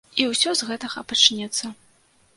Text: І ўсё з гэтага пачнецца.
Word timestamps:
І 0.21 0.25
ўсё 0.29 0.53
з 0.61 0.69
гэтага 0.69 1.05
пачнецца. 1.13 1.65